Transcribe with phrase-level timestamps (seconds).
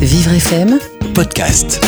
[0.00, 0.78] Vivre FM,
[1.14, 1.84] podcast.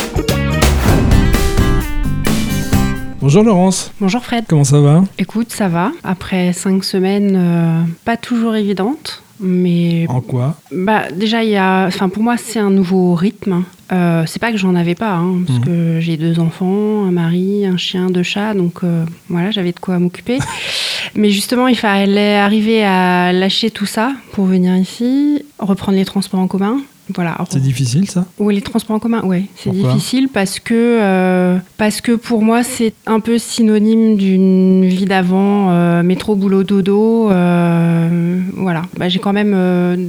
[3.21, 4.45] Bonjour Laurence, Bonjour Fred.
[4.49, 5.05] comment ça va?
[5.19, 5.93] Écoute, ça va.
[6.03, 10.57] Après cinq semaines, euh, pas toujours évidentes, mais En quoi?
[10.73, 13.65] Bah déjà il y a, enfin pour moi c'est un nouveau rythme.
[13.93, 15.65] Euh, c'est pas que j'en avais pas, hein, parce Mhm.
[15.65, 19.79] que j'ai deux enfants, un mari, un chien, deux chats, donc euh, voilà j'avais de
[19.79, 20.39] quoi m'occuper.
[21.15, 26.41] mais justement il fallait arriver à lâcher tout ça pour venir ici, reprendre les transports
[26.41, 26.79] en commun.
[27.15, 27.37] Voilà.
[27.51, 28.25] C'est difficile ça?
[28.39, 32.63] Oui, les transports en commun, ouais, c'est difficile parce que euh, parce que pour moi
[32.63, 37.31] c'est un peu synonyme d'une vie d'avant, euh, métro, boulot, dodo.
[37.31, 39.55] euh, voilà, bah, j'ai quand même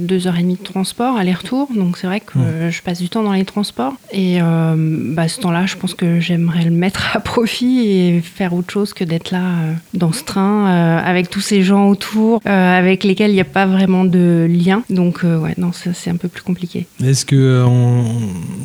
[0.06, 2.38] deux heures et demie de transport aller-retour, donc c'est vrai que
[2.70, 6.64] je passe du temps dans les transports et bah, ce temps-là, je pense que j'aimerais
[6.64, 9.42] le mettre à profit et faire autre chose que d'être là
[9.92, 10.66] dans ce train
[10.98, 14.82] avec tous ces gens autour, avec lesquels il n'y a pas vraiment de lien.
[14.90, 16.86] Donc ouais, non, c'est un peu plus compliqué.
[17.02, 17.66] Est-ce que euh,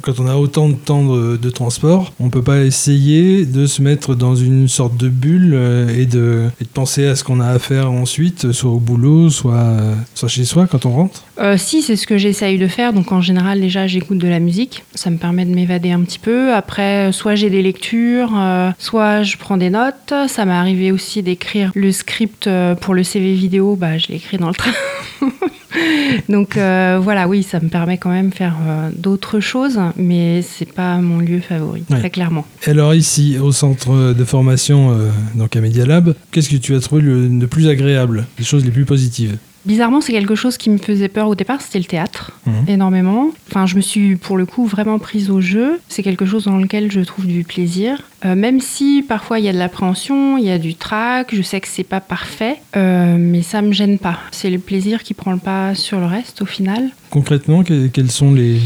[0.01, 4.13] quand on a autant de temps de, transport, on peut pas essayer de se mettre
[4.13, 7.91] dans une sorte de bulle euh, et de, penser à ce qu'on a à faire
[7.91, 9.95] ensuite, soit au boulot, soit, euh,
[10.27, 11.23] chez soi quand on rentre?
[11.57, 12.93] Si, c'est ce que j'essaye de faire.
[12.93, 14.83] Donc en général, déjà, j'écoute de la musique.
[14.93, 16.53] Ça me permet de m'évader un petit peu.
[16.53, 18.31] Après, soit j'ai des lectures,
[18.77, 20.13] soit je prends des notes.
[20.27, 22.49] Ça m'est arrivé aussi d'écrire le script
[22.81, 23.77] pour le CV vidéo.
[23.77, 24.71] Bah, je l'ai écrit dans le train.
[26.29, 30.41] Donc euh, voilà, oui, ça me permet quand même de faire euh, d'autres choses, mais
[30.41, 31.99] c'est pas mon lieu favori, Ouais.
[31.99, 32.45] très clairement.
[32.65, 36.75] Et Alors ici, au centre de formation, euh, donc à Media Lab, qu'est-ce que tu
[36.75, 39.37] as trouvé le, plus agréable, les choses les plus positives?
[39.65, 42.08] Bizarrement, c'est quelque chose qui me faisait peur au départ, c'était le théâtre,
[42.49, 42.69] Mhm.
[42.69, 43.29] énormément.
[43.49, 45.79] Enfin, je me suis pour le coup vraiment prise au jeu.
[45.89, 48.01] C'est quelque chose dans lequel je trouve du plaisir.
[48.25, 51.41] Euh, même si parfois il y a de l'appréhension, il y a du trac, je
[51.41, 54.19] sais que c'est pas parfait, euh, mais ça me gêne pas.
[54.31, 56.89] C'est le plaisir qui prend le pas sur le reste au final.
[57.11, 58.57] Concrètement, que- quels sont les,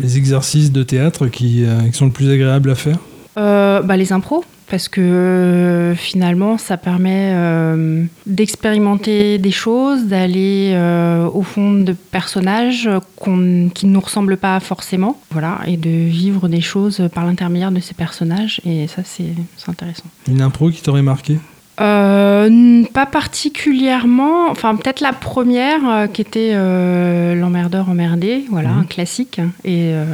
[0.00, 2.98] les exercices de théâtre qui, euh, qui sont le plus agréables à faire?
[3.36, 11.26] Bah, les impros, parce que euh, finalement, ça permet euh, d'expérimenter des choses, d'aller euh,
[11.26, 12.88] au fond de personnages
[13.22, 13.30] qui
[13.86, 17.94] ne nous ressemblent pas forcément, voilà, et de vivre des choses par l'intermédiaire de ces
[17.94, 19.34] personnages, et ça, c'est
[19.66, 20.04] intéressant.
[20.28, 21.38] Une impro qui t'aurait marqué?
[21.80, 28.78] Euh, pas particulièrement, enfin peut-être la première euh, qui était euh, l'emmerdeur emmerdé, voilà, Mhm.
[28.80, 30.04] un classique, et euh,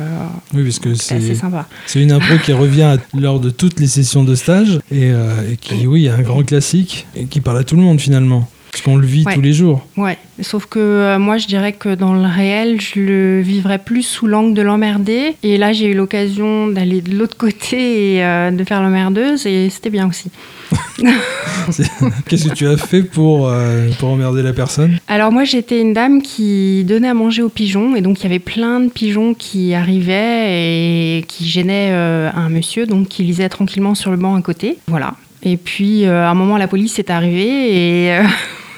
[0.55, 1.67] Oui, parce que c'est sympa.
[1.87, 5.87] c'est une impro qui revient lors de toutes les sessions de stage et, et qui,
[5.87, 8.49] oui, est un grand classique et qui parle à tout le monde finalement.
[8.73, 9.35] Parce qu'on le vit Ouais.
[9.35, 9.85] tous les jours.
[9.97, 14.03] Ouais, sauf que euh, moi je dirais que dans le réel, je le vivrais plus
[14.03, 15.35] sous l'angle de l'emmerder.
[15.43, 19.69] Et là, j'ai eu l'occasion d'aller de l'autre côté et euh, de faire l'emmerdeuse et
[19.71, 20.31] c'était bien aussi.
[22.29, 24.99] Qu'est-ce que tu as fait pour, euh, pour emmerder la personne?
[25.09, 28.27] Alors moi, j'étais une dame qui donnait à manger aux pigeons et donc il y
[28.27, 33.95] avait plein de pigeons qui arrivaient et qui gênaient un monsieur, donc qui lisait tranquillement
[33.95, 34.79] sur le banc à côté.
[34.87, 35.15] Voilà.
[35.43, 38.23] Et puis euh, à un moment, la police est arrivée et euh,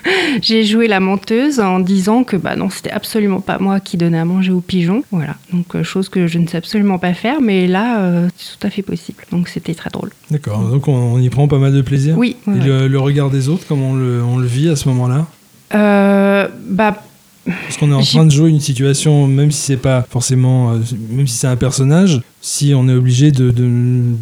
[0.43, 4.19] j'ai joué la menteuse en disant que bah non, c'était absolument pas moi qui donnais
[4.19, 5.03] à manger aux pigeons.
[5.11, 5.37] Voilà.
[5.53, 8.67] Donc euh, chose que je ne sais absolument pas faire, mais là, euh, c'est tout
[8.67, 9.25] à fait possible.
[9.31, 10.11] Donc c'était très drôle.
[10.31, 12.17] D'accord, donc on, on y prend pas mal de plaisir.
[12.19, 12.37] Oui.
[12.47, 12.67] ouais, Et ouais.
[12.67, 15.27] le, le regard des autres, comment on le, on le vit à ce moment-là?
[15.75, 17.03] Euh, bah
[17.45, 20.79] Parce qu'on est en train de jouer une situation, même si c'est pas forcément, euh,
[21.11, 23.69] même si c'est un personnage, si on est obligé de, de,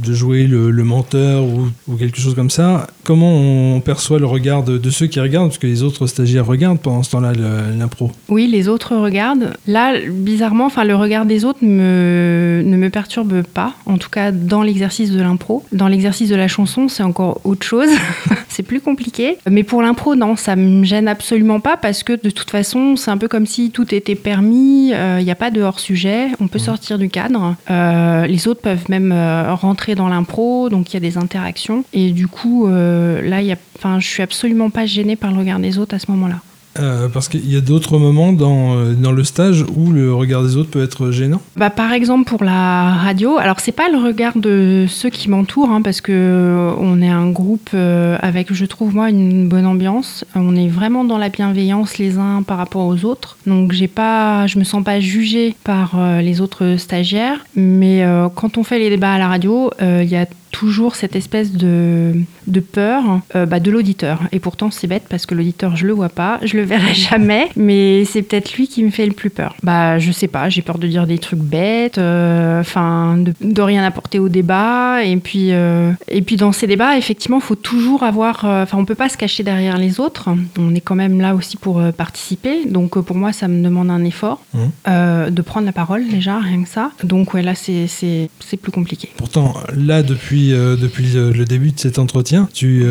[0.05, 4.27] de jouer le, le menteur ou, ou quelque chose comme ça, comment on perçoit le
[4.27, 7.33] regard de, de ceux qui regardent, parce que les autres stagiaires regardent pendant ce temps-là
[7.79, 8.13] l'impro.
[8.29, 9.55] Oui, les autres regardent.
[9.67, 13.75] Là, bizarrement, enfin, le regard des autres me, ne me perturbe pas.
[13.87, 15.65] En tout cas, dans l'exercice de l'impro.
[15.73, 17.89] Dans l'exercice de la chanson, c'est encore autre chose.
[18.49, 19.39] c'est plus compliqué.
[19.49, 23.10] Mais pour l'impro, non, ça me gêne absolument pas parce que de toute façon, c'est
[23.11, 24.91] un peu comme si tout était permis.
[24.91, 26.29] Il n'y a pas de hors-sujet.
[26.41, 27.57] On peut sortir du cadre.
[27.71, 31.85] Euh, les autres peuvent même euh, rentrer dans l'impro, donc il y a des interactions.
[31.93, 33.57] Et du coup, euh, là, y a,
[33.99, 36.41] je suis absolument pas gênée par le regard des autres à ce moment-là.
[36.79, 40.43] Euh, parce qu'il y a d'autres moments dans, euh, dans le stage où le regard
[40.45, 41.41] des autres peut être gênant.
[41.57, 45.71] Bah, par exemple pour la radio, alors c'est pas le regard de ceux qui m'entourent
[45.71, 50.25] hein, parce que euh, on est un groupe avec, je trouve moi, une bonne ambiance.
[50.35, 53.37] On est vraiment dans la bienveillance les uns par rapport aux autres.
[53.47, 57.45] Donc j'ai pas, je me sens pas jugée par les autres stagiaires.
[57.57, 58.05] Mais
[58.35, 62.15] quand on fait les débats à la radio, il y a toujours cette espèce de,
[62.47, 64.21] de peur euh, bah, de l'auditeur.
[64.33, 67.49] Et pourtant, c'est bête parce que l'auditeur, je le vois pas, je le verrai jamais,
[67.57, 69.57] mais c'est peut-être lui qui me fait le plus peur.
[69.63, 73.63] Bah, je sais pas, j'ai peur de dire des trucs bêtes, euh, enfin, de, de,
[73.63, 75.05] rien apporter au débat.
[75.05, 78.85] Et puis, euh, et puis dans ces débats, effectivement, il faut toujours avoir, enfin, on
[78.85, 80.29] peut pas se cacher derrière les autres.
[80.59, 82.67] On est quand même là aussi pour participer.
[82.67, 85.31] Donc, pour moi, ça me demande un effort mmh.
[85.31, 86.91] de prendre la parole déjà, rien que ça.
[87.05, 89.09] Donc, ouais, là, c'est plus compliqué.
[89.17, 92.85] Pourtant, là, depuis, depuis le début de cet entretien, tu,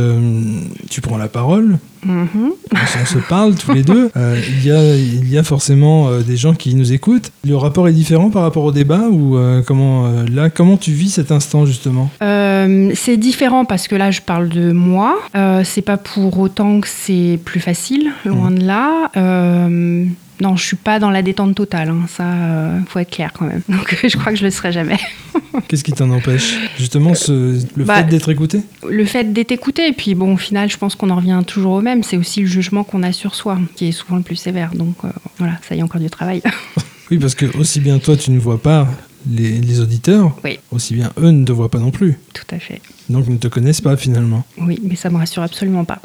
[0.90, 2.52] tu prends la parole, Mhm.
[2.72, 4.10] On, se parle tous les deux.
[4.20, 7.32] Euh, il, y a, il y a forcément euh, des gens qui nous écoutent.
[7.46, 11.12] Le rapport est différent par rapport au débat ou euh, comment là comment tu vis
[11.12, 12.10] cet instant justement?
[12.20, 15.20] C'est différent parce que là je parle de moi.
[15.64, 18.60] c'est pas pour autant que c'est plus facile, loin mhm.
[18.60, 20.10] de là.
[20.42, 21.90] Non, je suis pas dans la détente totale.
[21.90, 22.06] Hein.
[22.08, 23.62] Ça, euh, faut être clair quand même.
[23.70, 25.00] Donc, je crois que je le serai jamais.
[25.68, 28.62] Qu'est-ce qui t'en empêche Justement, ce, le bah, fait d'être écouté?
[28.88, 29.88] Le fait d'être écouté.
[29.88, 32.04] Et puis, bon, au final, je pense qu'on en revient toujours au même.
[32.04, 34.72] C'est aussi le jugement qu'on a sur soi, qui est souvent le plus sévère.
[34.74, 36.42] Donc, euh, voilà, ça y est encore du travail.
[37.12, 38.88] oui, parce que aussi bien toi, tu ne vois pas
[39.30, 40.60] les, les auditeurs, oui.
[40.72, 42.18] aussi bien eux ne te voient pas non plus.
[42.34, 42.82] Tout à fait.
[43.10, 44.46] Donc, ils ne te connaissent pas finalement.
[44.58, 46.00] Oui, mais ça me rassure absolument pas.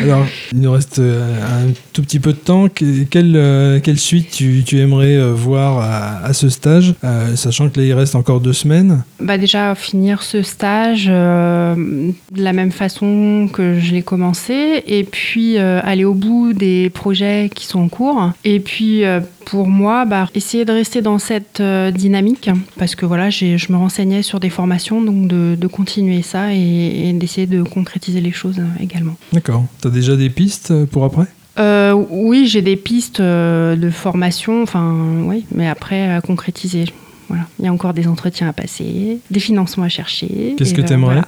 [0.00, 2.68] Alors, il nous reste euh, un tout petit peu de temps.
[2.68, 6.94] Quelle, euh, quelle suite tu, aimerais euh, voir à, à ce stage,
[7.34, 9.02] sachant que là, il reste encore deux semaines?
[9.20, 15.58] Bah Déjà, finir ce stage de la même façon que je l'ai commencé, et puis
[15.58, 18.32] aller au bout des projets qui sont en cours.
[18.44, 19.04] Et puis,
[19.44, 21.62] pour moi, bah, essayer de rester dans cette
[21.94, 22.48] dynamique,
[22.78, 27.08] parce que voilà, je me renseignais sur des formations, donc de, de continuer ça et,
[27.08, 29.16] et d'essayer de concrétiser les choses également.
[29.32, 29.64] D'accord
[30.00, 31.26] déjà des pistes euh, pour après?
[31.58, 36.86] Euh, Oui, j'ai des pistes euh, de formation, enfin, oui, mais après à concrétiser.
[37.28, 37.44] Voilà.
[37.58, 40.54] Il y a encore des entretiens à passer, des financements à chercher.
[40.56, 41.20] Qu'est-ce que tu aimerais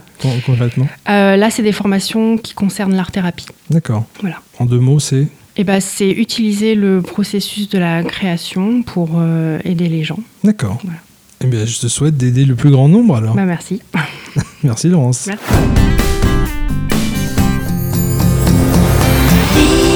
[0.47, 0.89] concrètement?
[1.07, 3.47] Là, c'est des formations qui concernent l'art-thérapie.
[3.71, 4.05] D'accord.
[4.21, 4.37] Voilà.
[4.59, 5.29] En deux mots, c'est?
[5.57, 10.21] eh ben, C'est utiliser le processus de la création pour euh, aider les gens.
[10.45, 10.81] D'accord.
[11.45, 13.35] Eh bien, je te souhaite d'aider le plus grand nombre alors.
[13.35, 13.83] Bah, merci.
[14.63, 15.27] merci Laurence.
[15.27, 15.45] Merci.